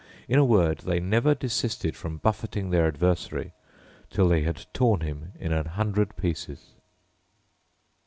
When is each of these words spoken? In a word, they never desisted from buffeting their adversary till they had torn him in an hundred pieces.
In 0.27 0.39
a 0.39 0.43
word, 0.43 0.79
they 0.79 0.99
never 0.99 1.35
desisted 1.35 1.95
from 1.95 2.17
buffeting 2.17 2.71
their 2.71 2.87
adversary 2.87 3.53
till 4.09 4.27
they 4.27 4.41
had 4.41 4.65
torn 4.73 5.01
him 5.01 5.31
in 5.39 5.51
an 5.53 5.67
hundred 5.67 6.15
pieces. 6.17 6.73